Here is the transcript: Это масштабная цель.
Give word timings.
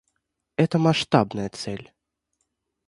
Это 0.55 0.79
масштабная 0.79 1.49
цель. 1.49 1.91